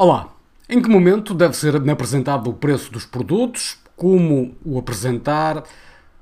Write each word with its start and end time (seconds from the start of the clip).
Olá! 0.00 0.32
Em 0.68 0.80
que 0.80 0.88
momento 0.88 1.34
deve 1.34 1.56
ser 1.56 1.74
apresentado 1.74 2.48
o 2.48 2.54
preço 2.54 2.92
dos 2.92 3.04
produtos? 3.04 3.78
Como 3.96 4.54
o 4.64 4.78
apresentar? 4.78 5.64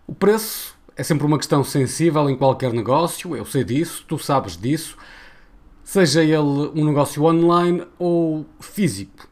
O 0.06 0.14
preço 0.14 0.74
é 0.96 1.02
sempre 1.02 1.26
uma 1.26 1.36
questão 1.36 1.62
sensível 1.62 2.30
em 2.30 2.38
qualquer 2.38 2.72
negócio, 2.72 3.36
eu 3.36 3.44
sei 3.44 3.64
disso, 3.64 4.02
tu 4.08 4.16
sabes 4.16 4.56
disso, 4.56 4.96
seja 5.84 6.22
ele 6.22 6.72
um 6.74 6.86
negócio 6.86 7.22
online 7.24 7.86
ou 7.98 8.46
físico. 8.60 9.28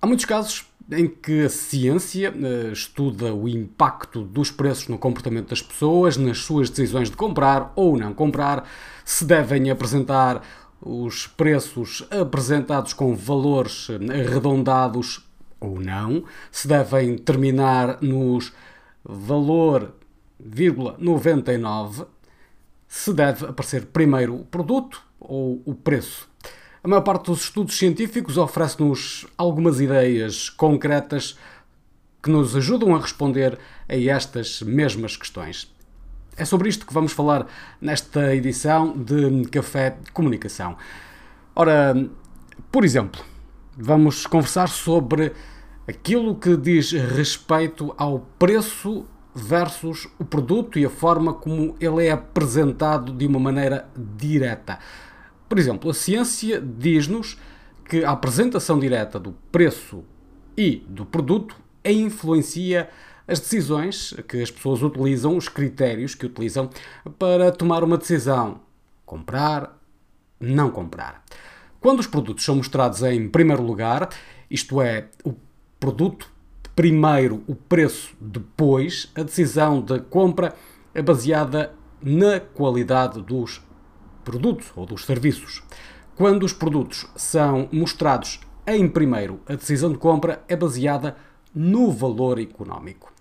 Há 0.00 0.06
muitos 0.06 0.24
casos 0.24 0.66
em 0.88 1.08
que 1.08 1.42
a 1.42 1.48
ciência 1.48 2.32
uh, 2.32 2.72
estuda 2.72 3.34
o 3.34 3.48
impacto 3.48 4.22
dos 4.22 4.52
preços 4.52 4.86
no 4.86 4.96
comportamento 4.96 5.48
das 5.48 5.60
pessoas, 5.60 6.16
nas 6.16 6.38
suas 6.38 6.70
decisões 6.70 7.10
de 7.10 7.16
comprar 7.16 7.72
ou 7.74 7.96
não 7.98 8.14
comprar, 8.14 8.64
se 9.04 9.24
devem 9.24 9.72
apresentar 9.72 10.40
os 10.80 11.26
preços 11.26 12.06
apresentados 12.10 12.92
com 12.92 13.14
valores 13.14 13.88
arredondados 14.10 15.24
ou 15.60 15.80
não, 15.80 16.24
se 16.50 16.68
devem 16.68 17.16
terminar 17.18 17.98
nos 18.00 18.52
valor, 19.04 19.94
99, 20.98 22.04
se 22.86 23.12
deve 23.12 23.46
aparecer 23.46 23.86
primeiro 23.86 24.36
o 24.36 24.44
produto 24.44 25.02
ou 25.18 25.62
o 25.64 25.74
preço. 25.74 26.28
A 26.82 26.88
maior 26.88 27.02
parte 27.02 27.26
dos 27.26 27.42
estudos 27.42 27.76
científicos 27.76 28.38
oferece-nos 28.38 29.26
algumas 29.36 29.80
ideias 29.80 30.48
concretas 30.48 31.36
que 32.22 32.30
nos 32.30 32.54
ajudam 32.54 32.94
a 32.94 33.00
responder 33.00 33.58
a 33.88 33.96
estas 33.96 34.62
mesmas 34.62 35.16
questões. 35.16 35.68
É 36.38 36.44
sobre 36.44 36.68
isto 36.68 36.86
que 36.86 36.94
vamos 36.94 37.10
falar 37.10 37.48
nesta 37.80 38.32
edição 38.32 38.96
de 38.96 39.44
Café 39.48 39.98
de 40.00 40.12
Comunicação. 40.12 40.76
Ora, 41.52 42.08
por 42.70 42.84
exemplo, 42.84 43.20
vamos 43.76 44.24
conversar 44.24 44.68
sobre 44.68 45.32
aquilo 45.88 46.36
que 46.36 46.56
diz 46.56 46.92
respeito 46.92 47.92
ao 47.98 48.20
preço 48.38 49.04
versus 49.34 50.06
o 50.16 50.24
produto 50.24 50.78
e 50.78 50.86
a 50.86 50.90
forma 50.90 51.34
como 51.34 51.74
ele 51.80 52.06
é 52.06 52.12
apresentado 52.12 53.12
de 53.12 53.26
uma 53.26 53.40
maneira 53.40 53.88
direta. 53.96 54.78
Por 55.48 55.58
exemplo, 55.58 55.90
a 55.90 55.94
ciência 55.94 56.60
diz-nos 56.60 57.36
que 57.84 58.04
a 58.04 58.12
apresentação 58.12 58.78
direta 58.78 59.18
do 59.18 59.32
preço 59.50 60.04
e 60.56 60.84
do 60.88 61.04
produto 61.04 61.56
influencia 61.84 62.88
as 63.28 63.38
decisões 63.38 64.14
que 64.26 64.42
as 64.42 64.50
pessoas 64.50 64.82
utilizam, 64.82 65.36
os 65.36 65.48
critérios 65.48 66.14
que 66.14 66.24
utilizam 66.24 66.70
para 67.18 67.52
tomar 67.52 67.84
uma 67.84 67.98
decisão: 67.98 68.60
comprar, 69.04 69.78
não 70.40 70.70
comprar. 70.70 71.22
Quando 71.78 72.00
os 72.00 72.06
produtos 72.06 72.44
são 72.44 72.56
mostrados 72.56 73.02
em 73.02 73.28
primeiro 73.28 73.62
lugar, 73.62 74.08
isto 74.50 74.80
é, 74.80 75.08
o 75.22 75.34
produto 75.78 76.28
primeiro, 76.74 77.42
o 77.46 77.54
preço 77.54 78.16
depois, 78.20 79.12
a 79.14 79.22
decisão 79.22 79.80
de 79.80 80.00
compra 80.00 80.54
é 80.94 81.02
baseada 81.02 81.72
na 82.00 82.40
qualidade 82.40 83.20
dos 83.20 83.60
produtos 84.24 84.72
ou 84.74 84.86
dos 84.86 85.04
serviços. 85.04 85.62
Quando 86.16 86.44
os 86.44 86.52
produtos 86.52 87.06
são 87.14 87.68
mostrados 87.70 88.40
em 88.66 88.88
primeiro, 88.88 89.40
a 89.46 89.54
decisão 89.54 89.92
de 89.92 89.98
compra 89.98 90.42
é 90.48 90.56
baseada 90.56 91.16
no 91.58 91.90
valor 91.90 92.38
económico. 92.38 93.12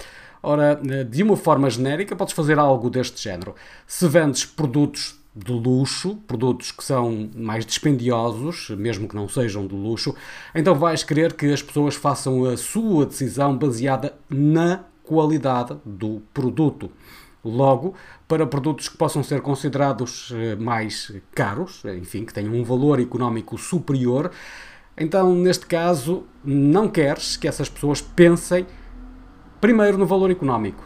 Ora, 0.43 0.79
de 1.09 1.23
uma 1.23 1.35
forma 1.35 1.67
genérica, 1.69 2.15
podes 2.15 2.35
fazer 2.35 2.59
algo 2.59 2.89
deste 2.89 3.21
género. 3.21 3.55
Se 3.87 4.07
vendes 4.07 4.45
produtos 4.45 5.19
de 5.35 5.51
luxo, 5.51 6.15
produtos 6.27 6.71
que 6.71 6.83
são 6.83 7.29
mais 7.35 7.65
dispendiosos, 7.65 8.69
mesmo 8.71 9.07
que 9.07 9.15
não 9.15 9.27
sejam 9.27 9.65
de 9.65 9.75
luxo, 9.75 10.15
então 10.53 10.75
vais 10.75 11.03
querer 11.03 11.33
que 11.33 11.51
as 11.51 11.61
pessoas 11.61 11.95
façam 11.95 12.45
a 12.45 12.55
sua 12.55 13.07
decisão 13.07 13.57
baseada 13.57 14.13
na 14.29 14.83
qualidade 15.03 15.75
do 15.83 16.21
produto. 16.33 16.91
Logo, 17.43 17.95
para 18.27 18.45
produtos 18.45 18.89
que 18.89 18.97
possam 18.97 19.23
ser 19.23 19.41
considerados 19.41 20.33
eh, 20.35 20.55
mais 20.55 21.13
caros, 21.33 21.83
enfim, 21.85 22.25
que 22.25 22.33
tenham 22.33 22.53
um 22.53 22.63
valor 22.63 22.99
económico 22.99 23.57
superior, 23.57 24.31
então, 24.97 25.35
neste 25.35 25.65
caso, 25.65 26.23
não 26.43 26.89
queres 26.89 27.37
que 27.37 27.47
essas 27.47 27.69
pessoas 27.69 28.01
pensem 28.01 28.65
primeiro 29.61 29.97
no 29.97 30.05
valor 30.05 30.31
económico. 30.31 30.83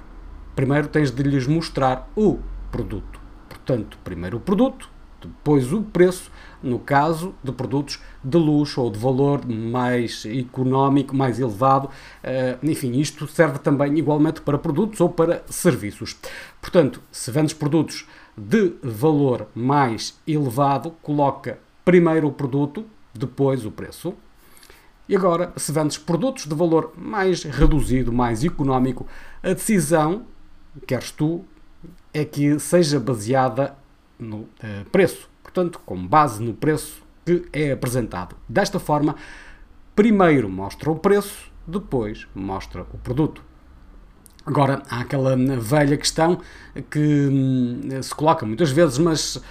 Primeiro 0.56 0.88
tens 0.88 1.12
de 1.12 1.24
lhes 1.24 1.48
mostrar 1.48 2.10
o 2.16 2.40
produto. 2.72 3.20
Portanto, 3.48 3.98
primeiro 4.04 4.38
o 4.38 4.40
produto, 4.42 4.90
depois 5.22 5.72
o 5.72 5.82
preço, 5.82 6.32
no 6.62 6.80
caso 6.80 7.34
de 7.44 7.52
produtos 7.52 8.02
de 8.24 8.38
luxo 8.38 8.82
ou 8.82 8.90
de 8.90 9.00
valor 9.00 9.46
mais 9.46 10.26
económico, 10.26 11.16
mais 11.16 11.40
elevado. 11.40 11.90
Eh, 12.24 12.58
enfim, 12.64 13.00
isto 13.00 13.28
serve 13.28 13.60
também 13.60 13.98
igualmente 13.98 14.42
para 14.42 14.58
produtos 14.58 15.00
ou 15.00 15.10
para 15.10 15.44
serviços. 15.48 16.18
Portanto, 16.60 17.02
se 17.12 17.32
vendes 17.32 17.54
produtos 17.54 18.08
de 18.36 18.74
valor 18.84 19.48
mais 19.54 20.20
elevado, 20.28 20.92
coloca 21.02 21.60
primeiro 21.86 22.28
o 22.28 22.32
produto, 22.32 22.86
depois 23.14 23.66
o 23.66 23.72
preço. 23.72 24.14
E 25.08 25.16
agora, 25.16 25.52
se 25.58 25.72
vendes 25.72 25.98
produtos 25.98 26.46
de 26.46 26.56
valor 26.56 26.94
mais 26.96 27.44
reduzido, 27.44 28.14
mais 28.14 28.44
económico, 28.44 29.06
a 29.44 29.50
decisão, 29.50 30.26
queres 30.88 31.12
tu, 31.12 31.44
é 32.14 32.24
que 32.24 32.58
seja 32.60 33.00
baseada 33.00 33.76
no 34.18 34.38
uh, 34.38 34.50
preço. 34.92 35.30
Portanto, 35.44 35.82
com 35.86 36.08
base 36.08 36.42
no 36.42 36.54
preço 36.54 37.04
que 37.26 37.46
é 37.52 37.72
apresentado. 37.72 38.36
Desta 38.48 38.80
forma, 38.80 39.16
primeiro 39.96 40.50
mostra 40.50 40.90
o 40.90 40.96
preço, 40.96 41.52
depois 41.68 42.28
mostra 42.34 42.84
o 42.94 42.98
produto. 42.98 43.44
Agora, 44.46 44.82
há 44.90 45.02
aquela 45.02 45.36
velha 45.60 45.96
questão 45.96 46.40
que 46.90 47.00
hum, 47.00 47.82
se 48.02 48.14
coloca 48.14 48.46
muitas 48.46 48.72
vezes, 48.72 48.98
mas 48.98 49.36
uh, 49.36 49.42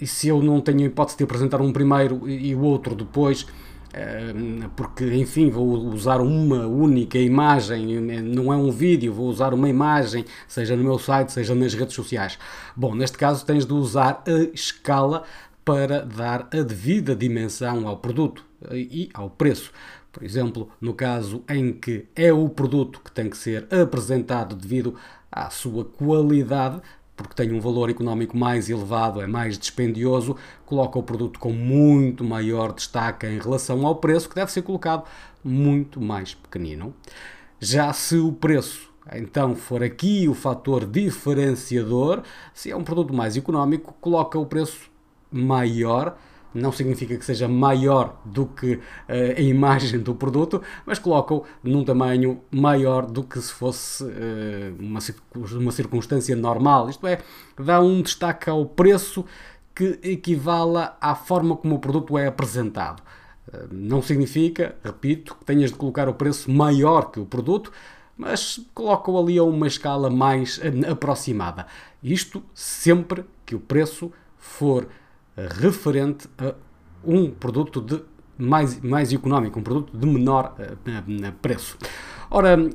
e 0.00 0.06
se 0.06 0.26
eu 0.26 0.42
não 0.42 0.60
tenho 0.60 0.80
hipótese 0.80 1.18
de 1.18 1.24
apresentar 1.24 1.60
um 1.60 1.72
primeiro 1.72 2.28
e 2.28 2.52
o 2.54 2.62
outro 2.62 2.96
depois, 2.96 3.42
uh, 3.42 4.68
porque, 4.74 5.04
enfim, 5.14 5.50
vou 5.50 5.86
usar 5.86 6.20
uma 6.20 6.66
única 6.66 7.16
imagem, 7.16 8.00
não 8.00 8.52
é 8.52 8.56
um 8.56 8.72
vídeo, 8.72 9.12
vou 9.12 9.28
usar 9.28 9.54
uma 9.54 9.68
imagem, 9.68 10.24
seja 10.48 10.74
no 10.74 10.82
meu 10.82 10.98
site, 10.98 11.30
seja 11.30 11.54
nas 11.54 11.72
redes 11.72 11.94
sociais. 11.94 12.36
Bom, 12.74 12.96
neste 12.96 13.16
caso 13.16 13.46
tens 13.46 13.64
de 13.64 13.72
usar 13.72 14.24
a 14.26 14.52
escala 14.52 15.22
para 15.64 16.04
dar 16.04 16.48
a 16.52 16.62
devida 16.62 17.14
dimensão 17.14 17.86
ao 17.86 17.96
produto 17.98 18.44
e 18.72 19.08
ao 19.14 19.30
preço. 19.30 19.70
Por 20.12 20.22
exemplo, 20.22 20.68
no 20.80 20.92
caso 20.92 21.42
em 21.48 21.72
que 21.72 22.06
é 22.14 22.32
o 22.32 22.48
produto 22.48 23.00
que 23.00 23.10
tem 23.10 23.30
que 23.30 23.36
ser 23.36 23.66
apresentado 23.72 24.54
devido 24.54 24.94
à 25.30 25.48
sua 25.48 25.84
qualidade, 25.84 26.82
porque 27.16 27.34
tem 27.34 27.52
um 27.52 27.60
valor 27.60 27.88
económico 27.88 28.36
mais 28.36 28.68
elevado, 28.68 29.20
é 29.22 29.26
mais 29.26 29.58
dispendioso, 29.58 30.36
coloca 30.66 30.98
o 30.98 31.02
produto 31.02 31.38
com 31.38 31.52
muito 31.52 32.22
maior 32.24 32.72
destaque 32.72 33.26
em 33.26 33.38
relação 33.38 33.86
ao 33.86 33.96
preço, 33.96 34.28
que 34.28 34.34
deve 34.34 34.52
ser 34.52 34.62
colocado 34.62 35.04
muito 35.42 36.00
mais 36.00 36.34
pequenino. 36.34 36.94
Já 37.58 37.92
se 37.92 38.16
o 38.16 38.32
preço 38.32 38.92
então 39.12 39.56
for 39.56 39.82
aqui 39.82 40.28
o 40.28 40.34
fator 40.34 40.86
diferenciador, 40.86 42.22
se 42.54 42.70
é 42.70 42.76
um 42.76 42.84
produto 42.84 43.12
mais 43.12 43.36
económico, 43.36 43.94
coloca 44.00 44.38
o 44.38 44.46
preço 44.46 44.90
maior 45.30 46.16
não 46.54 46.72
significa 46.72 47.16
que 47.16 47.24
seja 47.24 47.48
maior 47.48 48.20
do 48.24 48.46
que 48.46 48.74
uh, 48.74 48.80
a 49.36 49.40
imagem 49.40 50.00
do 50.00 50.14
produto, 50.14 50.62
mas 50.84 50.98
colocam 50.98 51.44
num 51.62 51.84
tamanho 51.84 52.40
maior 52.50 53.06
do 53.06 53.22
que 53.22 53.40
se 53.40 53.52
fosse 53.52 54.04
uh, 54.04 54.76
uma, 54.78 55.72
circunstância 55.72 56.36
normal. 56.36 56.90
Isto 56.90 57.06
é, 57.06 57.18
dá 57.58 57.80
um 57.80 58.02
destaque 58.02 58.50
ao 58.50 58.66
preço 58.66 59.24
que 59.74 59.98
equivala 60.02 60.96
à 61.00 61.14
forma 61.14 61.56
como 61.56 61.76
o 61.76 61.78
produto 61.78 62.18
é 62.18 62.26
apresentado. 62.26 63.02
Uh, 63.48 63.68
não 63.70 64.02
significa, 64.02 64.76
repito, 64.84 65.34
que 65.36 65.44
tenhas 65.44 65.70
de 65.70 65.76
colocar 65.76 66.08
o 66.08 66.14
preço 66.14 66.50
maior 66.50 67.10
que 67.10 67.20
o 67.20 67.26
produto, 67.26 67.72
mas 68.16 68.60
colocam 68.74 69.18
ali 69.18 69.38
a 69.38 69.42
uma 69.42 69.66
escala 69.66 70.10
mais 70.10 70.60
aproximada. 70.88 71.66
Isto 72.02 72.42
sempre 72.54 73.24
que 73.46 73.54
o 73.54 73.60
preço 73.60 74.12
for 74.38 74.86
referente 75.36 76.28
a 76.38 76.54
um 77.04 77.30
produto 77.30 77.80
de 77.80 78.02
mais, 78.38 78.80
mais 78.80 79.12
económico, 79.12 79.58
um 79.58 79.62
produto 79.62 79.96
de 79.96 80.06
menor 80.06 80.54
uh, 80.58 81.32
preço. 81.40 81.76
Ora, 82.30 82.70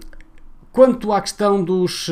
quanto 0.72 1.12
à 1.12 1.22
questão 1.22 1.64
dos 1.64 2.08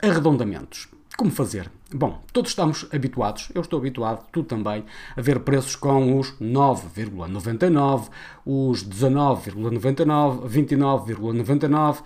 arredondamentos, 0.00 0.88
como 1.16 1.30
fazer? 1.30 1.70
Bom, 1.92 2.22
todos 2.34 2.50
estamos 2.50 2.86
habituados, 2.92 3.50
eu 3.54 3.62
estou 3.62 3.78
habituado, 3.78 4.26
tu 4.30 4.42
também, 4.44 4.84
a 5.16 5.22
ver 5.22 5.40
preços 5.40 5.74
com 5.74 6.18
os 6.18 6.32
9,99, 6.34 8.08
os 8.44 8.84
19,99, 8.84 10.46
29,99 10.46 12.02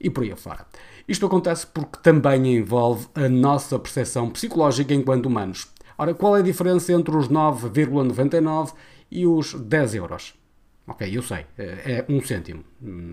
e 0.00 0.08
por 0.08 0.22
aí 0.22 0.32
afora. 0.32 0.64
Isto 1.08 1.26
acontece 1.26 1.66
porque 1.66 1.98
também 2.00 2.56
envolve 2.56 3.08
a 3.14 3.28
nossa 3.28 3.78
percepção 3.78 4.30
psicológica 4.30 4.94
enquanto 4.94 5.26
humanos. 5.26 5.66
Ora, 5.98 6.14
qual 6.14 6.36
é 6.36 6.40
a 6.40 6.42
diferença 6.42 6.92
entre 6.92 7.16
os 7.16 7.28
9,99 7.28 8.72
e 9.10 9.26
os 9.26 9.54
10 9.54 9.96
euros? 9.96 10.34
Ok, 10.86 11.06
eu 11.14 11.22
sei, 11.22 11.44
é 11.58 12.04
um 12.08 12.22
cêntimo. 12.22 12.64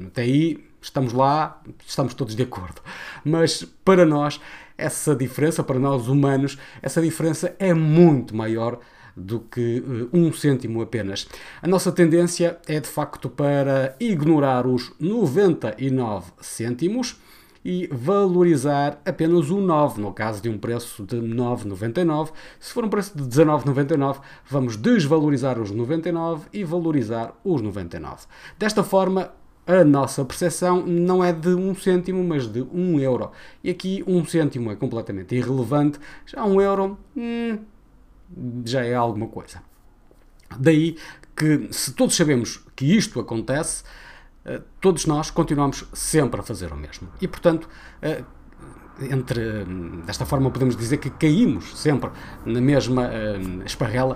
Até 0.08 0.22
aí 0.22 0.64
estamos 0.82 1.12
lá, 1.12 1.62
estamos 1.86 2.14
todos 2.14 2.36
de 2.36 2.44
acordo. 2.44 2.82
Mas 3.24 3.64
para 3.84 4.06
nós, 4.06 4.40
essa 4.78 5.16
diferença, 5.16 5.64
para 5.64 5.80
nós 5.80 6.08
humanos, 6.08 6.58
essa 6.82 7.02
diferença 7.02 7.54
é 7.60 7.74
muito 7.74 8.36
maior 8.36 8.80
do 9.16 9.40
que 9.40 9.80
uh, 9.80 10.10
um 10.14 10.32
cêntimo 10.32 10.82
apenas. 10.82 11.28
A 11.62 11.68
nossa 11.68 11.92
tendência 11.92 12.60
é 12.68 12.80
de 12.80 12.88
facto 12.88 13.30
para 13.30 13.96
ignorar 14.00 14.68
os 14.68 14.94
99 15.00 16.32
cêntimos 16.42 17.18
e 17.66 17.90
valorizar 17.92 19.02
apenas 19.04 19.50
o 19.50 19.60
9, 19.60 20.00
no 20.00 20.14
caso 20.14 20.40
de 20.40 20.48
um 20.48 20.56
preço 20.56 21.04
de 21.04 21.18
9,99. 21.18 22.32
Se 22.60 22.72
for 22.72 22.86
um 22.86 22.90
preço 22.90 23.18
de 23.18 23.24
19,99, 23.24 24.22
vamos 24.48 24.78
desvalorizar 24.78 25.60
os 25.60 25.72
99 25.72 26.48
e 26.54 26.64
valorizar 26.64 27.34
os 27.44 27.62
99. 27.64 28.28
Desta 28.60 28.84
forma, 28.84 29.34
a 29.66 29.84
nossa 29.84 30.24
percepção 30.24 30.86
não 30.86 31.24
é 31.24 31.34
de 31.34 31.50
um 31.50 31.74
cêntimo, 31.74 32.24
mas 32.24 32.48
de 32.48 32.62
um 32.62 33.00
euro. 33.00 33.32
E 33.64 33.72
aqui 33.72 34.04
um 34.06 34.24
cêntimo 34.24 34.72
é 34.72 34.76
completamente 34.76 35.34
irrelevante, 35.34 36.00
já 36.24 36.46
um 36.46 36.62
euro 36.62 37.00
hum, 37.18 37.58
já 38.64 38.86
é 38.86 38.94
alguma 38.94 39.28
coisa. 39.28 39.64
Daí 40.60 40.98
que, 41.36 41.68
se 41.72 41.94
todos 41.94 42.16
sabemos 42.16 42.64
que 42.76 42.96
isto 42.96 43.20
acontece, 43.20 43.84
todos 44.80 45.06
nós 45.06 45.32
continuamos 45.32 45.86
sempre 45.94 46.40
a 46.40 46.44
fazer 46.44 46.72
o 46.72 46.76
mesmo. 46.76 47.08
E, 47.20 47.28
portanto, 47.28 47.68
eh, 48.02 48.24
entre 49.02 49.66
desta 50.06 50.26
forma 50.26 50.50
podemos 50.50 50.76
dizer 50.76 50.98
que 50.98 51.10
caímos 51.10 51.78
sempre 51.78 52.10
na 52.46 52.62
mesma 52.62 53.10
eh, 53.12 53.40
esparrela 53.66 54.16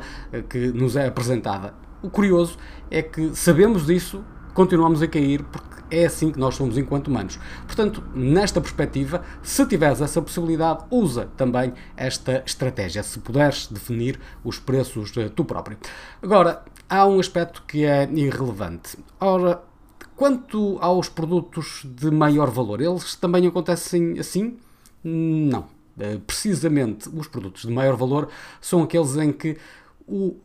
que 0.49 0.67
nos 0.67 0.95
é 0.95 1.07
apresentada. 1.07 1.73
O 2.01 2.09
curioso 2.09 2.57
é 2.89 3.01
que 3.01 3.35
sabemos 3.35 3.85
disso, 3.85 4.23
continuamos 4.53 5.01
a 5.01 5.07
cair 5.07 5.43
porque 5.43 5.79
é 5.91 6.05
assim 6.05 6.31
que 6.31 6.39
nós 6.39 6.55
somos 6.55 6.77
enquanto 6.77 7.07
humanos. 7.07 7.39
Portanto, 7.65 8.03
nesta 8.13 8.61
perspectiva, 8.61 9.23
se 9.41 9.65
tiveres 9.65 10.01
essa 10.01 10.21
possibilidade, 10.21 10.85
usa 10.91 11.27
também 11.35 11.73
esta 11.97 12.43
estratégia, 12.45 13.01
se 13.03 13.19
puderes 13.19 13.67
definir 13.67 14.19
os 14.43 14.59
preços 14.59 15.11
tu 15.35 15.43
próprio. 15.43 15.77
Agora, 16.21 16.63
há 16.87 17.05
um 17.07 17.19
aspecto 17.19 17.63
que 17.67 17.85
é 17.85 18.09
irrelevante. 18.11 18.97
Ora, 19.19 19.63
quanto 20.19 20.77
aos 20.81 21.07
produtos 21.07 21.85
de 21.85 22.11
maior 22.11 22.49
valor, 22.49 22.81
eles 22.81 23.15
também 23.15 23.47
acontecem 23.47 24.19
assim? 24.19 24.57
Não. 25.01 25.67
Eh, 25.97 26.19
precisamente 26.27 27.07
os 27.07 27.25
produtos 27.25 27.61
de 27.61 27.71
maior 27.71 27.95
valor 27.95 28.27
são 28.59 28.83
aqueles 28.83 29.15
em 29.15 29.31
que 29.31 29.55
o 30.05 30.35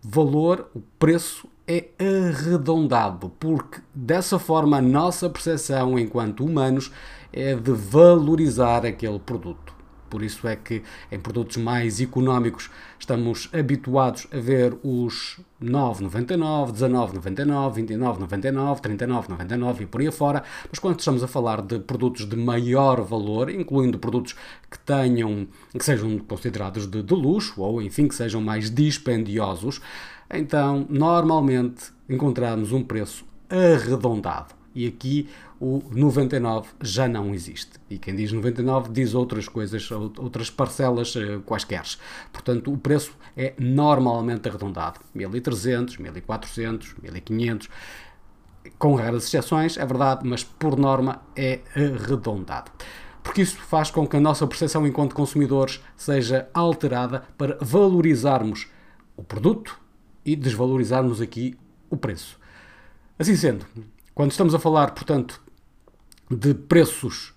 valor, 0.00 0.70
o 0.72 0.80
preço 0.96 1.48
é 1.66 1.88
arredondado, 1.98 3.32
porque 3.40 3.80
dessa 3.92 4.38
forma 4.38 4.76
a 4.76 4.82
nossa 4.82 5.28
percepção 5.28 5.98
enquanto 5.98 6.44
humanos 6.44 6.92
é 7.32 7.56
de 7.56 7.72
valorizar 7.72 8.86
aquele 8.86 9.18
produto. 9.18 9.74
Por 10.08 10.22
isso 10.22 10.46
é 10.46 10.56
que 10.56 10.82
em 11.10 11.18
produtos 11.18 11.56
mais 11.56 12.00
económicos 12.00 12.70
estamos 12.98 13.48
habituados 13.52 14.26
a 14.32 14.38
ver 14.38 14.76
os 14.82 15.38
9,99, 15.62 16.72
19,99, 16.72 17.72
29,99, 17.72 18.80
39,99 18.80 19.80
e 19.80 19.86
por 19.86 20.00
aí 20.00 20.08
afora, 20.08 20.42
mas 20.70 20.78
quando 20.78 20.98
estamos 20.98 21.22
a 21.22 21.28
falar 21.28 21.62
de 21.62 21.78
produtos 21.78 22.26
de 22.26 22.36
maior 22.36 23.00
valor, 23.02 23.50
incluindo 23.50 23.98
produtos 23.98 24.34
que 24.70 24.78
tenham, 24.78 25.46
que 25.76 25.84
sejam 25.84 26.18
considerados 26.18 26.86
de, 26.86 27.02
de 27.02 27.14
luxo 27.14 27.60
ou 27.60 27.80
enfim 27.80 28.08
que 28.08 28.14
sejam 28.14 28.40
mais 28.40 28.70
dispendiosos, 28.70 29.80
então 30.30 30.86
normalmente 30.88 31.92
encontramos 32.08 32.72
um 32.72 32.82
preço 32.82 33.24
arredondado. 33.48 34.65
E 34.76 34.86
aqui 34.86 35.26
o 35.58 35.82
99 35.90 36.68
já 36.82 37.08
não 37.08 37.34
existe. 37.34 37.72
E 37.88 37.98
quem 37.98 38.14
diz 38.14 38.30
99 38.30 38.92
diz 38.92 39.14
outras 39.14 39.48
coisas, 39.48 39.90
outras 39.90 40.50
parcelas 40.50 41.16
eh, 41.16 41.38
quaisquer. 41.46 41.82
Portanto, 42.30 42.70
o 42.70 42.76
preço 42.76 43.16
é 43.34 43.54
normalmente 43.58 44.46
arredondado. 44.50 45.00
1300, 45.14 45.96
1400, 45.96 46.94
1500 47.02 47.68
com 48.78 48.94
raras 48.96 49.24
exceções, 49.24 49.78
é 49.78 49.86
verdade, 49.86 50.28
mas 50.28 50.44
por 50.44 50.78
norma 50.78 51.22
é 51.34 51.60
arredondado. 51.74 52.70
Porque 53.22 53.40
isso 53.40 53.56
faz 53.56 53.90
com 53.90 54.06
que 54.06 54.16
a 54.16 54.20
nossa 54.20 54.46
percepção 54.46 54.86
enquanto 54.86 55.14
consumidores 55.14 55.82
seja 55.96 56.50
alterada 56.52 57.24
para 57.38 57.56
valorizarmos 57.62 58.68
o 59.16 59.22
produto 59.22 59.80
e 60.22 60.36
desvalorizarmos 60.36 61.22
aqui 61.22 61.56
o 61.88 61.96
preço. 61.96 62.38
Assim 63.18 63.34
sendo, 63.34 63.64
quando 64.16 64.30
estamos 64.30 64.54
a 64.54 64.58
falar, 64.58 64.92
portanto, 64.92 65.42
de 66.30 66.54
preços 66.54 67.34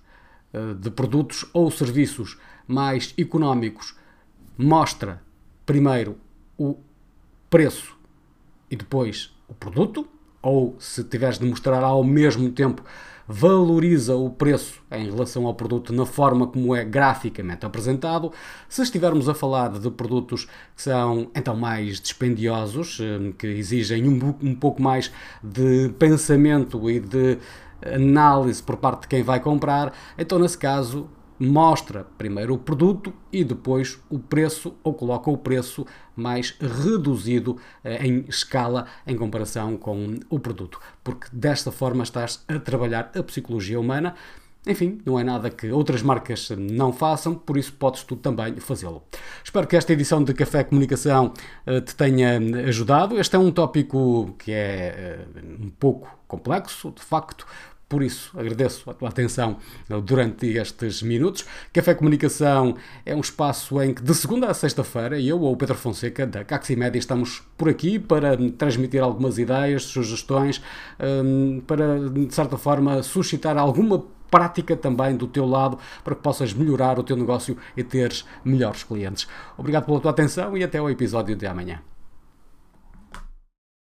eh, 0.53 0.73
de 0.75 0.89
produtos 0.89 1.43
ou 1.51 1.69
serviços 1.69 2.39
mais 2.65 3.13
económicos, 3.17 3.97
mostra 4.57 5.21
primeiro 5.65 6.17
o 6.57 6.77
preço 7.49 7.97
e 8.71 8.77
depois 8.77 9.35
o 9.49 9.53
produto, 9.53 10.07
ou 10.41 10.77
se 10.79 11.03
tiveres 11.03 11.37
de 11.37 11.45
mostrar 11.45 11.83
ao 11.83 12.01
mesmo 12.01 12.49
tempo 12.49 12.81
valoriza 13.31 14.15
o 14.15 14.27
preço 14.31 14.81
em 14.91 15.05
relação 15.05 15.45
ao 15.45 15.53
produto 15.53 15.93
na 15.93 16.03
forma 16.03 16.47
como 16.47 16.75
é 16.75 16.83
graficamente 16.83 17.63
apresentado. 17.63 18.33
Se 18.67 18.81
estivermos 18.81 19.29
a 19.29 19.35
falar 19.35 19.69
de 19.69 19.91
produtos 19.91 20.45
que 20.75 20.81
são 20.81 21.29
então 21.35 21.55
mais 21.55 22.01
dispendiosos, 22.01 22.97
eh, 22.99 23.31
que 23.37 23.45
exigem 23.45 24.07
um, 24.09 24.35
um 24.41 24.55
pouco 24.55 24.81
mais 24.81 25.11
de 25.43 25.89
pensamento 25.99 26.89
e 26.89 26.99
de 26.99 27.37
análise 27.85 28.63
por 28.63 28.77
parte 28.77 29.03
de 29.03 29.07
quem 29.09 29.21
vai 29.21 29.39
comprar, 29.39 29.93
então 30.17 30.39
nesse 30.39 30.57
caso 30.57 31.07
mostra 31.39 32.06
primeiro 32.18 32.53
o 32.53 32.57
produto 32.57 33.13
e 33.31 33.44
depois 33.44 34.00
o 34.09 34.19
preço, 34.19 34.75
ou 34.83 34.94
coloca 34.94 35.31
o 35.31 35.38
preço 35.38 35.86
mais 36.15 36.56
reduzido 36.59 37.57
eh, 37.83 38.06
em 38.06 38.25
escala 38.27 38.86
em 39.07 39.15
comparação 39.15 39.77
com 39.77 40.15
o 40.30 40.39
produto, 40.39 40.80
porque 41.03 41.27
desta 41.31 41.71
forma 41.71 42.03
estás 42.03 42.44
a 42.47 42.59
trabalhar 42.59 43.12
a 43.15 43.24
psicologia 43.24 43.80
humana. 43.80 44.15
Enfim, 44.68 45.00
não 45.06 45.18
é 45.18 45.24
nada 45.24 45.50
que 45.50 45.71
outras 45.71 46.01
marcas 46.01 46.50
não 46.50 46.91
façam, 46.91 47.33
por 47.33 47.57
isso 47.57 47.71
podes 47.74 48.03
tu 48.03 48.18
também 48.18 48.57
fazê-lo. 48.57 49.01
Espero 49.42 49.65
que 49.65 49.77
esta 49.77 49.94
edição 49.94 50.21
de 50.21 50.33
Café 50.33 50.65
Comunicação 50.65 51.33
eh, 51.65 51.80
te 51.80 51.95
tenha 51.95 52.37
ajudado. 52.68 53.18
Este 53.18 53.37
é 53.37 53.40
um 53.40 53.52
tópico 53.52 54.35
que 54.37 54.52
é 54.52 55.25
eh, 55.35 55.42
um 55.61 55.69
pouco 55.69 56.19
complexo, 56.28 56.92
de 56.92 57.02
facto, 57.02 57.47
por 57.89 58.03
isso, 58.03 58.31
agradeço 58.39 58.87
a 58.87 58.93
tua 58.93 59.09
atenção 59.09 59.57
durante 60.05 60.45
estes 60.45 61.01
minutos. 61.01 61.43
Café 61.73 61.95
Comunicação 61.95 62.77
é 63.03 63.15
um 63.15 63.19
espaço 63.19 63.81
em 63.81 63.95
que, 63.95 64.03
de 64.03 64.13
segunda 64.13 64.45
a 64.45 64.53
sexta-feira, 64.53 65.19
eu 65.19 65.41
ou 65.41 65.53
o 65.53 65.57
Pedro 65.57 65.73
Fonseca, 65.73 66.27
da 66.27 66.45
Caximédia, 66.45 66.99
estamos 66.99 67.41
por 67.57 67.67
aqui 67.67 67.97
para 67.97 68.37
transmitir 68.57 69.01
algumas 69.01 69.39
ideias, 69.39 69.85
sugestões, 69.85 70.61
hum, 70.99 71.63
para, 71.65 72.07
de 72.11 72.33
certa 72.33 72.57
forma, 72.57 73.01
suscitar 73.01 73.57
alguma 73.57 74.05
prática 74.29 74.77
também 74.77 75.17
do 75.17 75.25
teu 75.25 75.47
lado 75.47 75.79
para 76.03 76.15
que 76.15 76.21
possas 76.21 76.53
melhorar 76.53 76.99
o 76.99 77.03
teu 77.03 77.17
negócio 77.17 77.57
e 77.75 77.83
teres 77.83 78.23
melhores 78.45 78.83
clientes. 78.83 79.27
Obrigado 79.57 79.85
pela 79.85 79.99
tua 79.99 80.11
atenção 80.11 80.55
e 80.55 80.63
até 80.63 80.77
ao 80.77 80.91
episódio 80.91 81.35
de 81.35 81.47
amanhã. 81.47 81.81